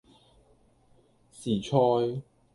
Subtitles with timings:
[1.31, 2.23] 時菜